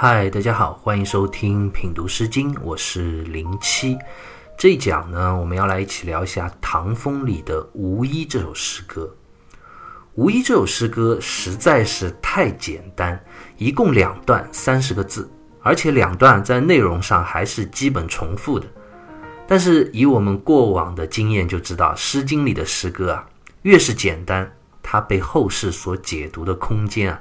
[0.00, 3.98] 嗨，大家好，欢迎收听品读诗经，我是零七。
[4.56, 9.12] 这一讲呢，我们要来一起聊一下《唐风》里的《无衣》这首诗歌。
[10.14, 13.20] 《无衣》这首诗歌实在是太简单，
[13.56, 15.28] 一共两段三十个字，
[15.62, 18.68] 而且两段在内容上还是基本重复的。
[19.48, 23.26] 但是以我们过往的经验就知道，《诗经》里的诗歌啊，
[23.62, 24.48] 越是简单，
[24.80, 27.20] 它被后世所解读的空间啊，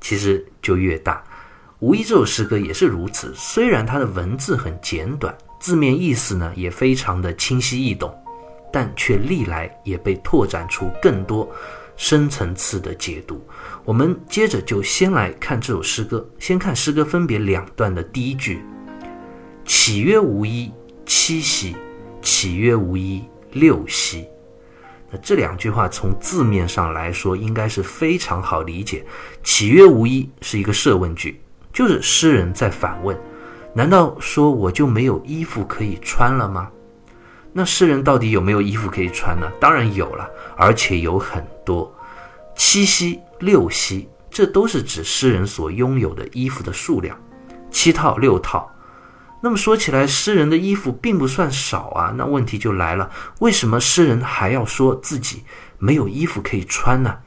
[0.00, 1.22] 其实就越大。
[1.86, 3.32] 无一这首诗歌也是如此。
[3.36, 8.12] 虽然它的文字很简短，字面意思呢也非常的清晰易懂，
[8.72, 11.48] 但却历来也被拓展出更多
[11.96, 13.40] 深层次的解读。
[13.84, 18.64] 我们接着就先来看这首诗歌，先看诗歌分别两段的第一句
[19.64, 20.72] ：“岂曰无衣，
[21.04, 21.72] 七夕；
[22.20, 23.22] 岂曰无衣，
[23.52, 24.26] 六夕。”
[25.08, 29.06] 那这两句话从字面上来说，应该是非常好理解。
[29.44, 31.40] “岂曰无衣”是一个设问句。
[31.76, 33.14] 就是诗人在反问：
[33.74, 36.70] 难道说我就没有衣服可以穿了吗？
[37.52, 39.46] 那诗人到底有没有衣服可以穿呢？
[39.60, 41.94] 当然有了，而且有很多。
[42.56, 47.14] 七夕、六夕，这都是指诗人所拥有的衣服的数量，
[47.70, 48.72] 七套、六套。
[49.42, 52.10] 那么说起来，诗人的衣服并不算少啊。
[52.16, 55.44] 那问题就来了，为什么诗人还要说自己
[55.76, 57.18] 没有衣服可以穿呢？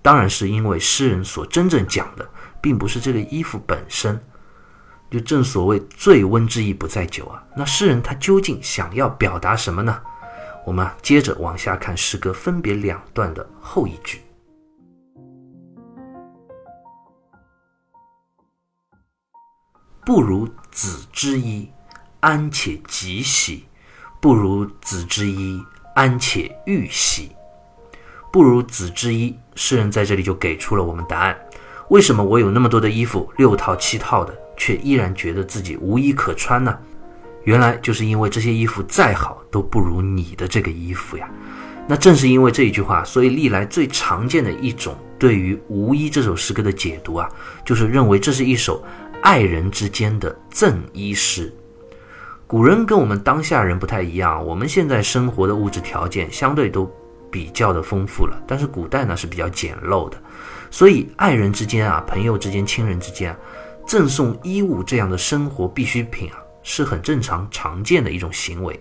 [0.00, 2.24] 当然是因为诗人所真正讲的。
[2.60, 4.20] 并不是这个衣服本身，
[5.10, 7.42] 就正所谓“醉翁之意不在酒”啊。
[7.56, 10.00] 那诗人他究竟想要表达什么呢？
[10.66, 14.20] 我们接着往下看诗歌分别两段的后一句
[20.04, 21.70] ：“不如子之衣，
[22.20, 23.64] 安且及兮；
[24.20, 25.64] 不如子之衣，
[25.94, 27.32] 安且欲兮。”
[28.30, 31.47] 不如子之衣，诗人在这里就给出了我们答案。
[31.88, 36.76] 为什么我有那么多的衣服，六套七套的，却依然觉得自己无衣可穿呢？
[37.44, 41.30] 原来就是因为这些衣服再好都不如你的这个衣服呀。
[41.86, 47.26] 那正是因为这一句话，所以历来最常见的一种对于《无衣》这首诗歌的解读啊，
[47.64, 48.84] 就是认为这是一首
[49.22, 51.50] 爱人之间的赠衣诗。
[52.46, 56.90] 古人跟我们当下人不太一样，我们现在生活的物质条件相对都
[57.30, 60.22] 比较的丰富了，但是古代呢是比较简陋的。
[60.70, 63.36] 所以，爱人之间啊，朋友之间，亲人之间，啊
[63.86, 68.78] 赠送衣物这样的生活必需品啊，是很正常、常见的一种行为。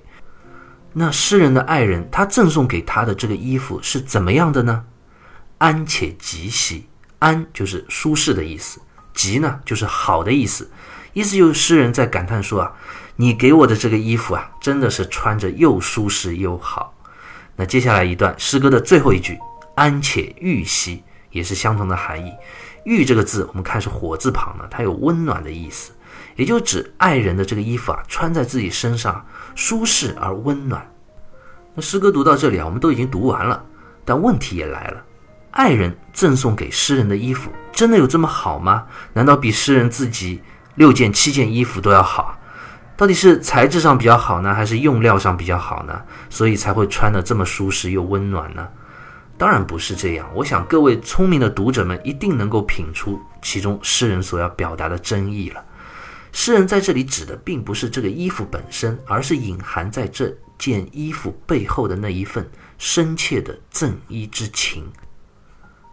[0.92, 4.84] 那诗人的爱人，他赠送给他的这个衣服是怎么样的呢？
[5.60, 6.88] 安且吉兮，
[7.20, 8.82] 安就是舒适的意思，
[9.14, 10.70] 吉呢就是好的意思。
[11.14, 12.74] 意思就是诗人在感叹说啊，
[13.16, 16.94] 你给我的这个衣服啊，真的是穿着又舒适又好。
[17.56, 19.40] 那接下来一段诗歌的最后一句，
[19.76, 21.02] 安且欲兮。
[21.38, 22.34] 也是相同的含义
[22.84, 25.94] ，“玉”这个字，我们看是火字旁的，它有温暖的意思，
[26.36, 29.26] 也就指爱人的这个衣服啊，穿在自己身上
[29.56, 30.86] 舒适而温暖。
[31.76, 33.64] 那诗歌读到这里啊，我们都已经读完了，
[34.04, 35.02] 但问题也来了：
[35.52, 38.86] 爱人赠送给诗人的衣服，真的有这么好吗？
[39.14, 40.42] 难道比诗人自己
[40.76, 42.36] 六件、七件衣服都要好？
[42.96, 46.02] 到底是材质上比较好呢，还是用料上比较好呢？
[46.32, 48.68] 所以才会穿得这么舒适又温暖呢？
[49.38, 55.64] 当然不是这样，我想各位聪明的读者们一定能够品出其中诗人所要表达的真意了。
[56.32, 62.50] 诗人在这里指的并不是这个衣服本身，而是隐含在这件衣服背后的那一份
[62.80, 64.84] 深切的赠衣之情。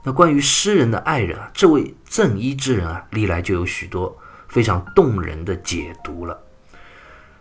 [0.02, 4.16] 那关于诗人的爱人啊，这位赠衣之人啊，历来就有许多
[4.48, 6.38] 非常动人的解读了。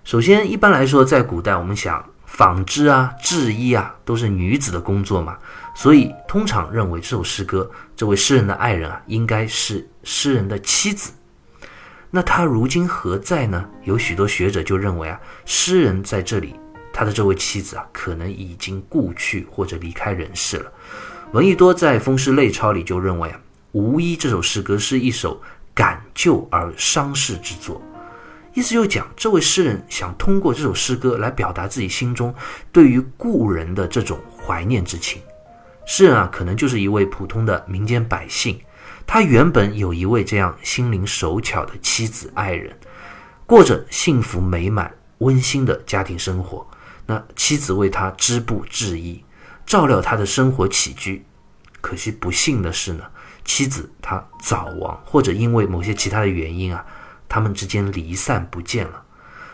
[0.04, 2.13] 首先，一般来说，在古代，我们想。
[2.34, 5.38] 纺织啊，制衣啊，都是女子的工作嘛，
[5.76, 11.12] 所以通常认为这首诗歌，这位诗人的爱人啊，应该是诗人的妻子。
[12.10, 13.64] 那他如今何在呢？
[13.84, 16.56] 有许多学者就认为啊，诗人在这里，
[16.92, 20.72] 他的这位妻子啊，可能已经故去或者离开人世了。
[21.34, 23.38] 闻一多在《风诗类钞》里就认为啊，
[23.74, 25.40] 《无衣》这首诗歌是一首
[25.76, 27.80] 感旧而伤逝之作。
[28.54, 32.34] 意思就讲，这位诗人想通过这首诗歌来表达自己心中
[32.72, 35.22] 对于故人的这种怀念之情。
[35.86, 38.60] 诗人啊，可能就是一位普通的民间百姓，
[39.08, 42.78] 他原本有一位这样心灵手巧的妻子爱人，
[43.48, 46.66] 过着幸福美满、温馨的家庭生活。
[47.08, 49.24] 那妻子为他织布制衣，
[49.66, 51.26] 照料他的生活起居。
[51.82, 53.04] 可惜不幸的是呢，
[53.44, 56.86] 妻子她早亡，或者因为某些其他的原因啊。
[57.28, 59.04] 他们之间离散不见了。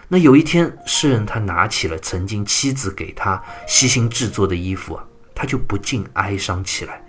[0.07, 5.03] 那有一天，诗人他拿起了曾经妻子给他悉心制作的衣服啊，
[5.35, 7.03] 他就不禁哀伤起来，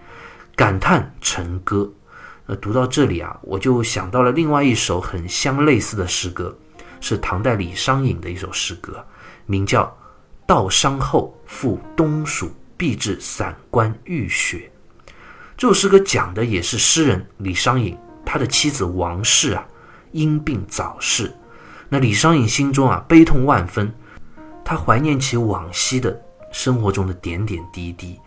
[0.54, 1.90] 感叹成歌。
[2.46, 6.58] 那，读到这里啊，我就想到了另外一首很相类似的诗歌，
[7.00, 9.06] 是唐代李商隐的一首诗歌，
[9.46, 9.84] 名叫
[10.46, 14.70] 《到商后复东蜀，必至散关浴雪》。
[15.56, 17.96] 这首诗歌讲的也是诗人李商隐，
[18.26, 19.66] 他的妻子王氏啊
[20.12, 21.32] 因病早逝，
[21.88, 23.92] 那李商隐心中啊悲痛万分，
[24.64, 26.20] 他怀念起往昔的
[26.52, 28.20] 生活中的点点滴滴，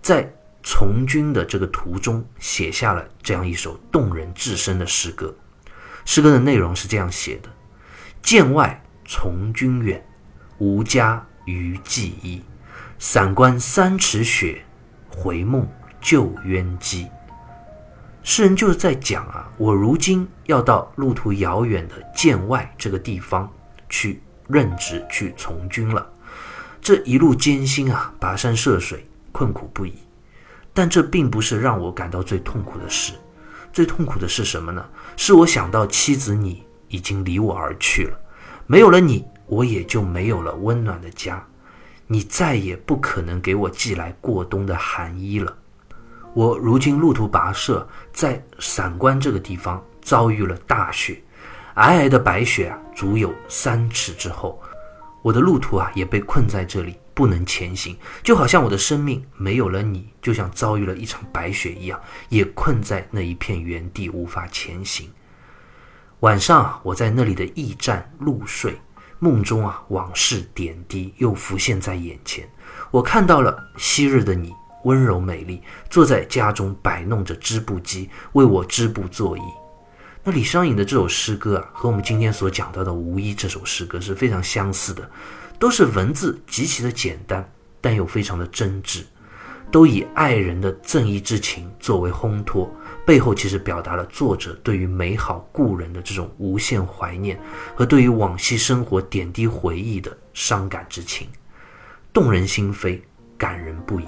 [0.00, 0.32] 在。
[0.64, 5.34] 从军的这个途中，写下了这样一首动人至深的诗歌。
[6.04, 7.48] 诗歌的内容是这样写的
[8.22, 10.00] ：“剑外从军远，
[10.58, 12.40] 无家于寄衣。
[13.00, 14.64] 散关三尺雪，
[15.08, 15.68] 回梦
[16.00, 17.08] 旧冤机。”
[18.24, 23.50] 诗人就是在讲啊，我如今要到路途遥远的剑外这个地方
[23.88, 26.08] 去任职、去从军了。
[26.80, 29.94] 这一路艰辛啊，跋山涉水，困苦不已。
[30.72, 33.12] 但这并不是让我感到最痛苦的事，
[33.72, 34.84] 最痛苦的是什么呢？
[35.16, 38.18] 是我想到妻子你已经离我而去了，
[38.66, 41.44] 没有了你，我也就没有了温暖的家，
[42.06, 45.54] 你再也不可能给我寄来过冬的寒衣了。
[46.34, 51.22] 我如今路途跋涉，在散关这个地方遭遇了大雪，
[51.74, 54.60] 皑皑的白雪啊，足有三尺之厚，
[55.22, 56.98] 我的路途啊，也被困在这里。
[57.14, 62.00] 不能前行，就好像我的生命没有了你，就像遭遇了一场白雪一样，
[62.30, 65.10] 也困在那一片原地无法前行。
[66.20, 68.80] 晚上我在那里的驿站入睡，
[69.18, 72.48] 梦中啊往事点滴又浮现在眼前。
[72.90, 74.50] 我看到了昔日的你，
[74.84, 79.42] 温柔美丽，坐在家中摆弄着织布机，为我织布作衣。
[80.24, 85.10] 那李商隐的这首诗歌啊，和我们今天所讲到的《无衣》这首诗歌是非常相似的。
[85.58, 87.48] 都是文字极其的简单，
[87.80, 89.04] 但又非常的真挚，
[89.70, 92.68] 都以爱人的赠衣之情作为烘托，
[93.06, 97.40] 背后其实表达了作者对于美好故人的这种无限怀念
[97.76, 101.28] 和对于往昔生活点滴回忆的伤感之情，
[102.12, 103.00] 动人心扉，
[103.38, 104.04] 感人不已。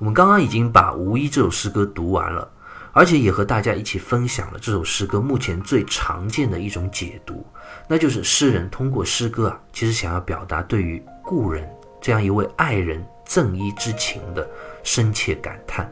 [0.00, 2.50] 我们刚刚已经把《无衣》这首诗歌读完了。
[2.92, 7.46] 而且也和大家一起分享了这首诗歌目前最常见的一种解读，
[7.86, 11.68] 那就是诗人通过诗歌啊，其实想要表达对于故人
[12.00, 14.44] 这样一位爱人赠衣之情的
[14.82, 15.88] 深切感叹。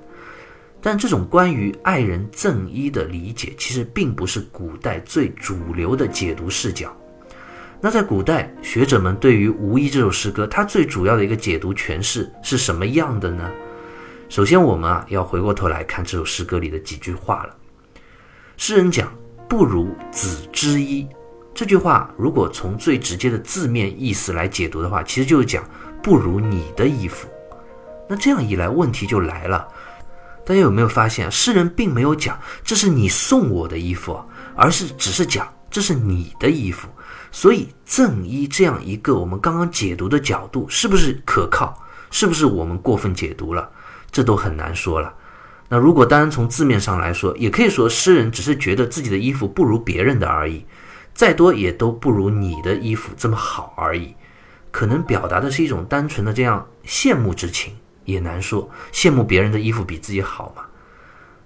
[0.82, 6.92] 但这种关于爱人赠衣的理解，其实并不是古代最主流的解读视角。
[7.80, 13.48] 那在古代，学者们对于《无衣》这首诗歌，它最主要的一个解读诠释是什么样的呢？
[14.28, 17.56] 首先，我们啊要回过头来看这首诗歌里的几句话了。
[18.58, 19.10] 诗人讲
[19.48, 21.08] “不如子之衣”
[21.54, 25.64] 这句话，如果从最直接的字面意思来解读的话，其实就是讲
[26.02, 27.26] 不如你的衣服。
[28.06, 29.66] 那这样一来，问题就来了。
[30.44, 34.22] 大家有没有发现，诗人并没有讲这是你送我的衣服，
[34.54, 36.86] 而是只是讲这是你的衣服。
[37.32, 41.82] 所以，赠衣这样一个我们刚刚解读的角度，是不是可靠？
[42.10, 43.70] 是不是我们过分解读了？
[44.10, 45.14] 这都很难说了。
[45.68, 50.64] 那如果单从字面上来说，也可以说诗人只是觉得自己的衣服不如别人的而已，
[51.12, 54.14] 再多也都不如你的衣服这么好而已。
[54.70, 57.74] 可能表达的是一种单纯的这样羡慕之情，
[58.06, 60.62] 也难说羡慕别人的衣服比自己好嘛。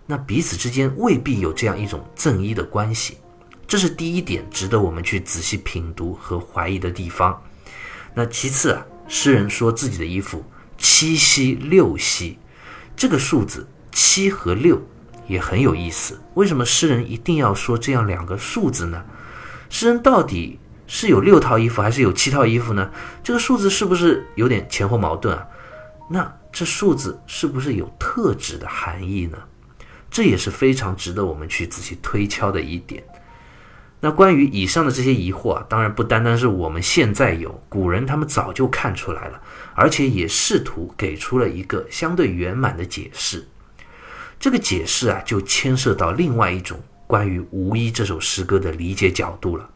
[0.07, 3.19] 那彼此之间未必有这样一种赠衣的关系，
[3.67, 7.43] 这是第一点值得我们去仔细品读和怀疑的地方。
[8.15, 10.45] 那其次啊，诗人说自己的衣服
[10.79, 12.39] 七夕六夕。
[13.03, 14.81] 这个数字七和六
[15.27, 16.21] 也很有意思。
[16.35, 19.05] 为什么诗人一定要说这样两个数字呢？
[19.69, 22.89] 诗人到底是有六套衣服还是有七套衣服呢？
[23.21, 25.45] 这个数字是不是有点前后矛盾啊？
[26.09, 29.39] 那这数字是不是有特指的含义呢？
[30.09, 33.03] 这也是非常值得我们去仔细推敲的一点。
[34.05, 39.41] 那关于以上的这些疑惑啊，当然不单单是我们现在有，古人他们早就看出来了，
[39.77, 43.47] 而且也试图给出了一个相对圆满的解释。
[44.41, 49.71] 这个解释啊，就牵涉到另外一种关于《无衣》这首诗歌的理解角度了。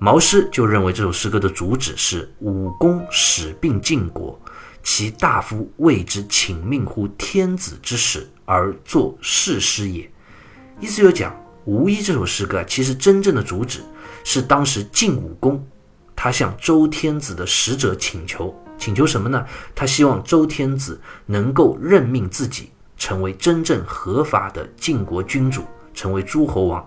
[0.00, 4.36] 毛诗就认为这首诗歌的主旨是武公使病晋国，
[4.82, 10.10] 其大夫为之请命乎天子之使而作事师也，
[10.80, 11.32] 意思就讲。
[11.70, 13.78] 无衣这首诗歌啊其实真正的主旨
[14.24, 15.64] 是当时晋武公，
[16.16, 19.46] 他向周天子的使者请求，请求什么呢？
[19.72, 25.62] 他希望周天子能够任命自己成为真正合法的晋国君主，
[25.94, 26.84] 成为诸侯王。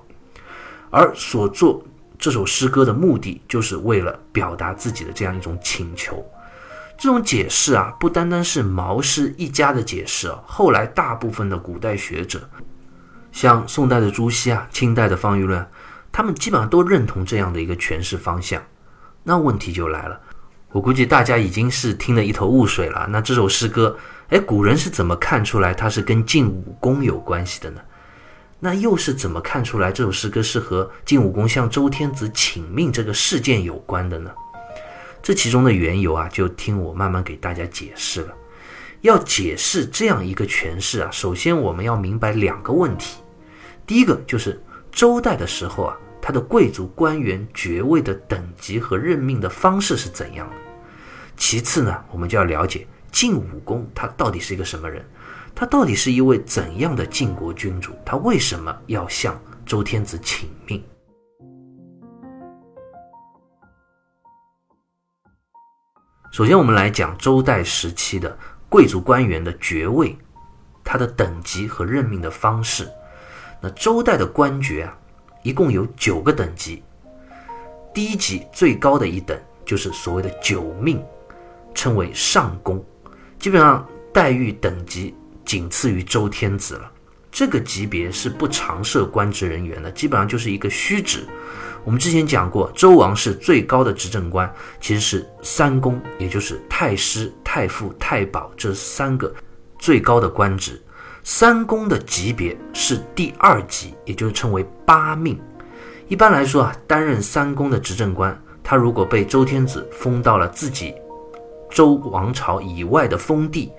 [0.90, 1.82] 而所作
[2.20, 6.22] 这首诗歌的目的，就是为了表达自己的这样一种请求。
[6.98, 12.48] 这种解释啊，不单单是毛氏一家的解释啊，后来大部分的古代学者，
[13.34, 15.68] 像宋代的朱熹啊，清代的方舆论，
[16.12, 18.64] 他们基本上都认同这样的一个诠释方向。
[19.24, 20.18] 那问题就来了，
[20.72, 23.08] 我估计大家已经是听得一头雾水了。
[23.10, 23.98] 那这首诗歌，
[24.30, 27.82] 哎，古人是怎么看出来它是跟晋武公有关系的呢？
[28.60, 34.30] 那又是怎么看出来这首诗歌是和晋武公向周天子请命这个事件有关的呢？
[35.24, 38.34] 这其中的缘由啊，就听我慢慢给大家解释了。
[39.02, 43.23] 要解释这样一个诠释啊，首先我们要明白两个问题。
[43.86, 44.62] 第一个就是
[44.92, 50.56] 周代的时候啊，他的贵族官员爵位的等级和任命的方式是怎样的？
[51.36, 55.04] 其次呢，我们就要了解晋武公他到底是一个什么人。
[55.56, 57.94] 他到底是一位怎样的晋国君主？
[58.04, 60.84] 他为什么要向周天子请命？
[66.32, 68.36] 首先，我们来讲周代时期的
[68.68, 70.18] 贵族官员的爵位，
[70.84, 72.90] 他的等级和任命的方式。
[73.64, 74.94] 那周代的官爵啊，
[75.42, 76.84] 一共有九个等级。
[77.94, 81.02] 第一级最高的一等就是所谓的九命，
[81.74, 82.84] 称为上公，
[83.40, 85.16] 基本上待遇等级。
[85.46, 86.92] 仅次于周天子了，
[87.32, 91.26] 这个级别是不常设官职人员的，基本上就是一个虚职。
[91.86, 94.52] 我们之前讲过，周王室最高的执政官
[94.82, 99.34] 其实是三公，也就是太师、太傅、太保这三个
[99.80, 100.82] 最高的官职。
[101.24, 105.40] 三公的级别是第二级，也就是称为八命。
[106.10, 110.94] 一般来说啊，担任三公的执政官，他如果被周天子封到了自己
[111.72, 113.72] 周王朝以外的封地。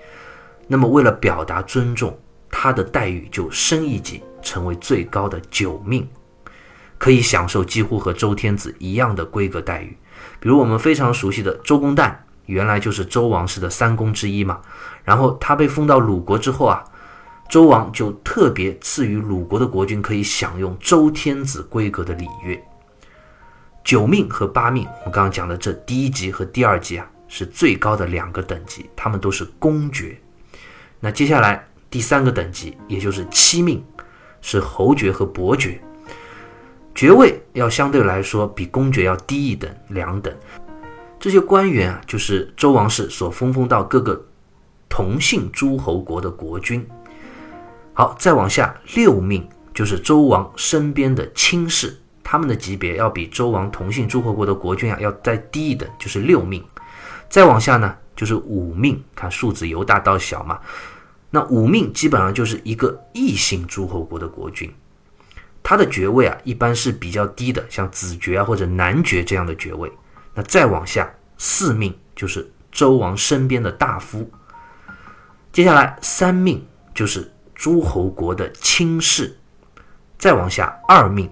[0.66, 2.18] 那么，为了表达尊重，
[2.50, 6.08] 他的待遇就升一级，成为最高的九命，
[6.96, 9.94] 可以享受几乎和周天子一样的规格待遇。
[10.40, 12.14] 比如我们非常熟悉的周公旦，
[12.46, 14.62] 原来就是周王室的三公之一嘛。
[15.04, 16.82] 然后他被封到鲁国之后啊，
[17.48, 22.60] 周王就特别赐予鲁国的国君可以享用周天子规格的礼乐。
[23.84, 30.18] 九命和八命，我们刚刚讲的这第一级和第二级啊，是最高的两个等级，他们都是公爵。
[30.98, 33.84] 那接下来第三个等级，也就是七命，
[34.40, 35.78] 是侯爵和伯爵，
[36.94, 40.34] 爵位要相对来说比公爵要低一等两等。
[41.20, 44.20] 这些官员啊，就是周王室所封封到各个
[44.88, 46.84] 同姓诸侯国的国君。
[47.94, 56.62] 好，再往下六命，就是周王身边的亲士，他们的级别要比周王同姓诸侯国的国君啊要再低一等，就是六命。
[57.28, 60.58] 再往下呢，就是五命，看数字由大到小嘛。
[61.30, 64.72] 那五命基本上就是一个异姓诸侯国的国君，
[65.62, 69.90] 他的爵位啊一般是比较低的，像子爵啊或者男爵这样的爵位。
[70.34, 74.30] 那再往下四命就是周王身边的大夫，
[75.52, 79.36] 接下来三命就是诸侯国的卿士，
[80.18, 81.30] 再往下二命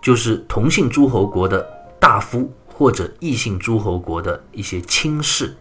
[0.00, 1.62] 就是同姓诸侯国的
[2.00, 5.56] 大夫或者异姓诸侯国的一些卿士。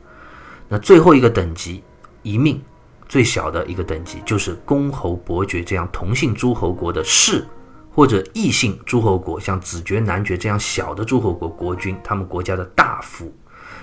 [0.68, 1.84] 那最后一个等级
[2.24, 2.62] 一命。
[3.10, 7.46] 最小的一个等级就是公侯伯爵这样同姓诸侯国的士，
[7.94, 13.30] 或者异姓诸侯国，像子爵、男爵这样小的诸侯国国君，他们国家的大夫。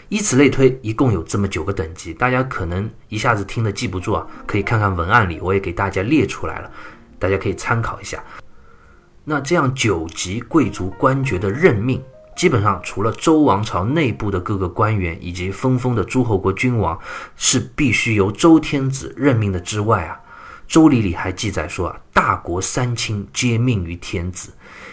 [0.08, 2.14] 以此类推，一共有这么九个等级。
[2.14, 6.70] 大家可能一下子听得记不住啊，可以看看文案里，我也给大家列出来了，
[7.18, 8.22] 大家可以参考一下。
[9.24, 12.02] 那这样九级贵族官爵的任命。
[12.34, 16.96] 基本上，除了周王朝内部的各个官员以及分封的诸侯国君王
[17.34, 20.16] 是必须由周天子任命的之外啊，
[20.68, 24.52] 周礼里还记载说啊，大国三卿皆命于天子，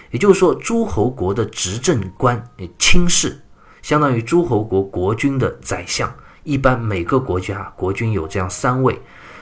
[0.10, 2.43] 也就是说，诸侯国的执政官
[2.79, 3.39] 卿士，
[3.86, 6.12] 相当于诸侯国国君的宰相，
[6.44, 9.00] 一般每个国家国君有这样三位，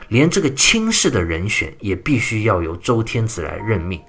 [0.10, 4.02] 连这个卿士的人选也必须要由周天子来任命。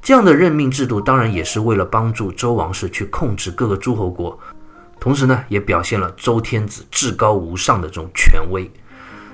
[0.00, 4.38] 这样的任命制度当然也是为了帮助周王室去控制各个诸侯国，
[5.00, 8.70] 同时呢，也表现了周天子至高无上的这种权威。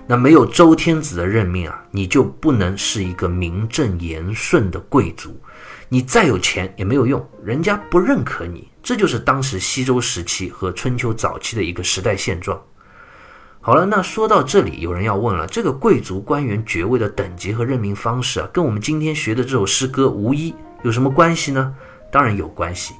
[0.06, 5.38] 那没有周天子的任命啊，你就不能是一个名正言顺的贵族，
[5.90, 8.66] 你再有钱也没有用，人家不认可你。
[8.88, 12.58] 这就是当时西周时期和春秋早期的一个时代现状。
[13.60, 20.54] 好了，那说到这里，有人要问了：这个贵族官员爵位的等级和任命方式啊，跟我们今天学的这首诗歌无一
[20.84, 21.74] 有什么关系呢？
[22.10, 22.94] 当然有关系。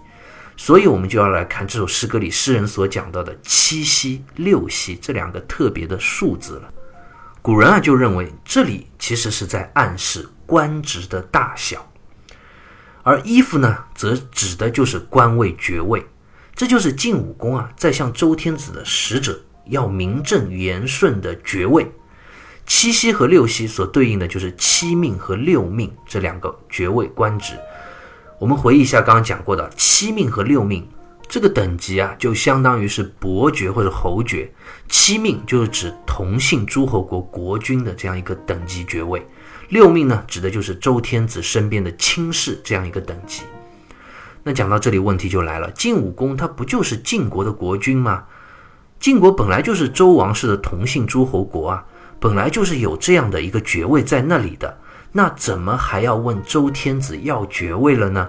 [0.58, 6.70] 所以，我们就要来看这首诗歌里诗人所讲到的七夕、六夕这两个特别的数字了。
[7.40, 11.87] 古人啊，就认为这里其实是在暗示官职的大小，
[13.08, 16.06] 而衣服呢，则指的就是官位爵位。
[16.54, 19.40] 这就是晋武公啊，在向周天子的使者。
[19.68, 21.90] 要名正言顺的爵位。
[22.66, 27.52] 七夕和六夕所对应的就是七命和六命这两个爵位官职。
[28.38, 30.88] 我们回忆一下刚刚讲过的七命和六命
[31.28, 34.50] 这个等级啊，就相当于是伯爵或者侯爵。
[34.88, 39.26] 七命就是指同姓诸侯国国君的这样一个等级爵位，
[39.68, 43.42] 六命呢，指的就是周天子身边的亲事这样一个等级。
[44.42, 48.24] 那讲到这里，问题就来了：晋武公他不就是晋国的国君吗？
[48.98, 51.84] 晋国本来就是周王室的同姓诸侯国啊。
[52.20, 54.76] 本来就是有这样的一个爵位在那里的，
[55.12, 58.28] 那怎么还要问周天子要爵位了呢？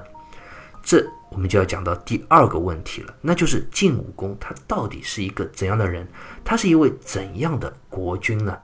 [0.84, 6.08] 这我们就要讲到第二个问题了，那就是晋武公他到底是一个怎样的人？
[6.44, 8.56] 他是一位怎样的国君呢？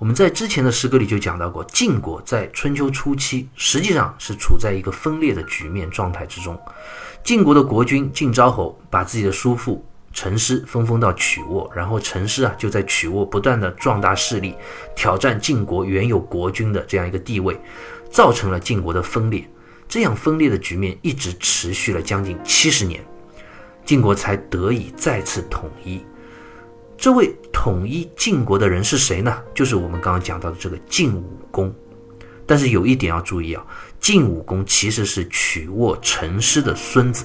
[0.00, 6.58] 我们在之前的诗歌里就讲到过，晋国在春秋初期实际上是处在一个分裂的局面状态之中。
[7.22, 9.84] 晋国的国君晋昭侯把自己的叔父。
[10.12, 14.56] 陈师分封到曲沃，然后陈师啊就在曲沃不断的壮大势力，
[14.96, 17.56] 挑战晋国原有国君的这样一个地位，
[18.10, 19.48] 造成了晋国的分裂。
[19.86, 23.04] 这样分裂的局面一直持续了将近七十年，
[23.84, 26.02] 晋国才得以再次统一。
[27.00, 29.34] 这位统一晋国的人是谁呢？
[29.54, 31.74] 就是我们刚刚讲到的这个晋武公。
[32.46, 33.64] 但是有一点要注意啊，
[33.98, 37.24] 晋武公其实是曲沃陈师的孙子，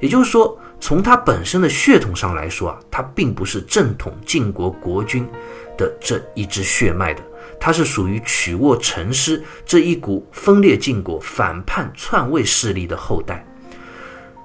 [0.00, 0.56] 也就是说。
[0.82, 5.28] 从他本身的血统上来说啊，他并不是正统晋国国君
[5.76, 7.22] 的这一支血脉的，
[7.60, 13.46] 他是属于曲沃陈师这一股分裂晋国、反叛篡位势力的后代。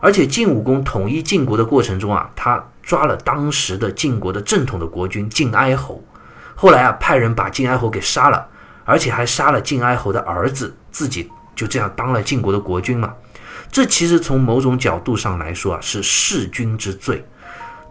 [0.01, 6.03] 而且晋武公统一晋国的过程中啊，他抓了当时的晋国的正统的国君晋哀侯，
[6.53, 8.47] 后来啊派人把晋哀侯给杀了，
[8.85, 13.13] 而且还杀了晋哀侯的儿子，自己就这样当了晋国的国君嘛。
[13.71, 17.25] 这其实从某种角度上来说啊，是弑君之罪。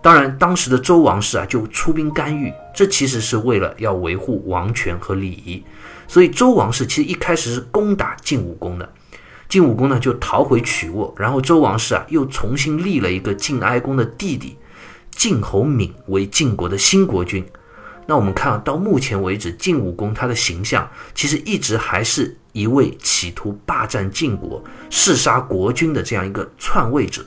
[0.01, 5.65] 当然，当时的周王室啊就出兵干预，这其实是为了要维护王权和礼仪。
[6.07, 8.89] 所以周王室其实一开始是攻打晋武公的，
[9.49, 14.57] 晋武公呢就逃回曲沃，然后周王室啊又重新立了一个晋哀公的弟弟
[15.17, 17.45] 晋侯闵为晋国的新国君。
[18.07, 22.37] 那我们看到目前为止，晋武公他的形象其实一直还是。
[22.55, 27.21] 一位企图霸占晋国、弑杀国君的这样一个篡位者，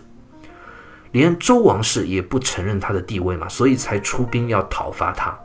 [1.11, 5.37] 连周王室也不承认他的地位嘛，所以才出兵要讨伐他。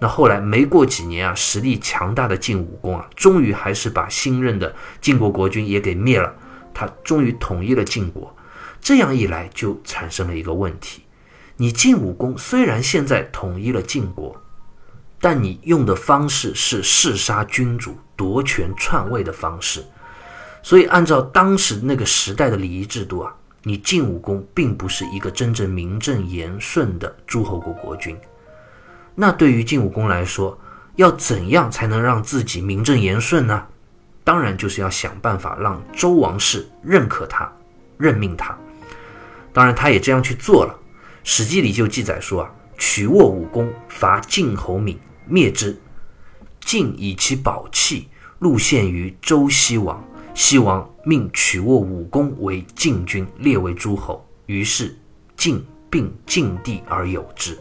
[0.00, 6.34] 那后来没过几年啊，实力强大的晋武公啊，终于还是把新任的晋国国君也给灭了，
[6.74, 8.34] 他终于统一了晋国。
[8.80, 11.02] 这样一来，就产生了一个问题：
[11.60, 14.34] 你晋武公虽然现在统一了晋国。
[15.22, 19.84] 但你用的方式是弑杀君主、夺权篡位的方式，
[20.62, 23.30] 所以按照当时那个时代的礼仪制度啊，
[23.62, 28.16] 你晋武公并不是一个真正名正言顺的诸侯国国君。
[29.14, 30.58] 那对于晋武公来说，
[30.96, 33.66] 要怎样才能让自己名正言顺呢？
[34.24, 37.52] 当然就是要想办法让周王室认可他、
[37.98, 38.56] 任命他。
[39.52, 40.72] 当然，他也这样去做了。
[41.22, 44.98] 《史记》里就记载说啊，曲沃武公伐晋侯闵。
[45.26, 45.80] 灭之，
[46.60, 50.02] 晋以其宝器入献于周西王。
[50.34, 54.26] 西王命曲沃武公为晋君，列为诸侯。
[54.46, 54.98] 于是
[55.36, 57.56] 晋并晋地而有之。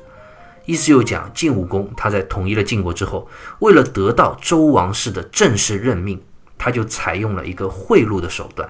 [0.66, 3.28] 意思又讲，晋武公他在统一了晋国之后，
[3.60, 6.20] 为了得到周王室的正式任命，
[6.58, 8.68] 他就采用了一个贿赂的手段，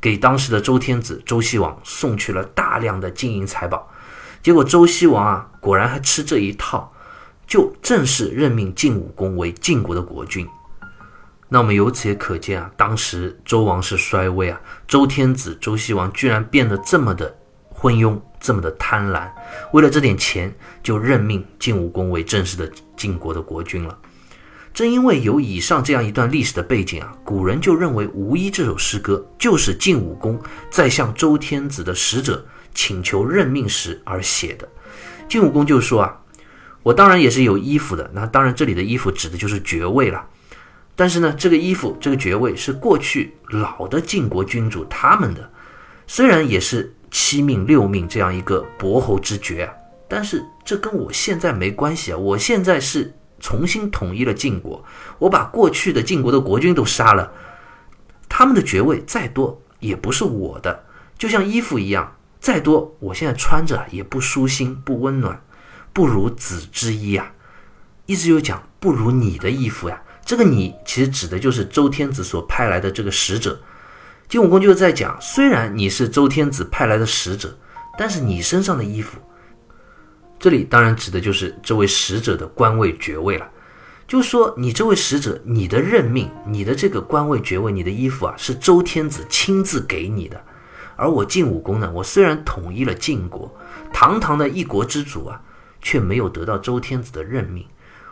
[0.00, 3.90] 给当时的周天子周西王送去了大量的金银财宝。
[4.48, 6.90] 结果周西王啊，果然还吃这一套。
[7.46, 10.48] 就正式任命晋武公为晋国的国君。
[11.50, 17.36] 那我们由此也可见啊，当时周王室衰微啊，周天子周西王居然变得这么的
[17.68, 19.30] 昏庸，这么的贪婪，
[19.74, 20.50] 为了这点钱
[20.82, 23.98] 就任命晋武公为正式的晋国的国君了。
[24.72, 32.46] 正因为有以上这样一段历史的背景啊，古人就认为《无衣》这首诗歌就是晋武公在向周天子的使者
[32.78, 34.68] 请求任命时而写的。
[35.28, 36.16] 晋武公就说啊。
[36.84, 40.24] 我当然也是有衣服的，那当然这里的衣服指的就是爵位了。
[40.94, 45.50] 但是呢，这个衣服、这个爵位是过去老的晋国君主他们的，
[46.06, 49.70] 虽然也是七命六命这样一个伯侯之爵，
[50.08, 52.16] 但是这跟我现在没关系啊。
[52.16, 54.82] 我现在是重新统一了晋国，
[55.18, 57.30] 我把过去的晋国的国君都杀了，
[58.28, 60.84] 他们的爵位再多也不是我的，
[61.18, 65.42] 就像衣服一样，再多我现在穿着也不舒心、不温暖。
[65.92, 67.32] 不如子之衣啊，
[68.06, 70.00] 意思就讲不如你的衣服呀。
[70.24, 73.58] 这个你其实指的就是周天子所派来的这个使者。
[74.28, 77.58] 晋武公就是在讲，虽然你是周天子派来的使者，
[77.98, 79.18] 但是你身上的衣服，
[80.38, 83.50] 这里当然指的就是这位使者的官位爵位了。
[84.06, 90.40] 就是说，你这位使者，你的任命，你的这个官位爵位，你的衣服啊，是周天子亲自给你的。
[90.98, 93.48] 而我晋武公呢，我虽然统一了晋国，
[93.92, 95.40] 堂堂的一国之主啊，
[95.80, 97.64] 却没有得到周天子的任命。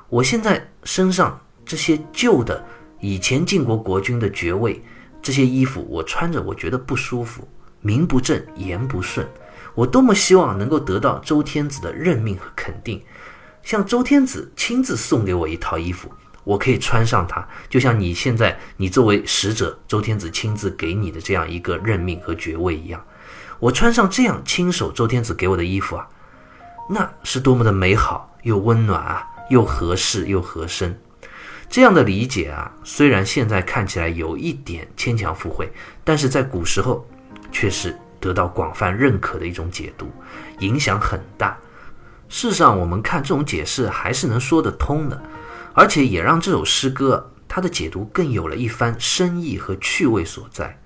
[0.08, 2.64] 我现在身上这些旧的
[3.00, 4.80] 以前晋国国君的爵位，
[5.20, 7.46] 这些衣服我穿着，我觉得不舒服，
[7.80, 9.26] 名不正言不顺。
[9.74, 13.02] 我多么希望能够得到周天子的任命和肯定。
[13.64, 16.08] 像周天子亲自送给我一套衣服，
[16.46, 23.04] 我可以穿上它，就像你现在你作为使者，周天子亲自给你的这样一个任命和爵位一样，
[23.58, 26.08] 我穿上这样亲手周天子给我的衣服啊，
[26.88, 30.96] 那是多么的美好又温暖啊，又合适又合身。
[31.68, 35.68] 这样的理解啊，虽然现在看起来有一点牵强附会，
[36.04, 37.04] 但是在古时候
[37.50, 40.08] 却是得到广泛认可的一种解读，
[40.60, 41.58] 影响很大。
[42.28, 45.20] 事实上，我们看这种解释还是能说得通的，
[45.76, 50.80] 而且也让这首诗歌它的解读更有了一番深意和趣味所在。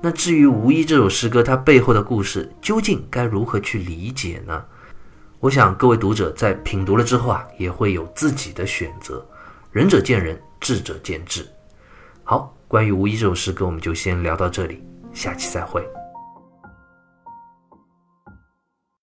[0.00, 4.64] 那至于无疑这首诗歌它背后的故事究竟该如何去理解呢？
[5.40, 9.24] 我想各位读者在品读了之后啊，也会有自己的选择。
[9.70, 11.46] 仁者见仁，智者见智。
[12.22, 14.82] 好，关于无疑这首诗歌，我们就先聊到这里，
[15.12, 15.86] 下期再会。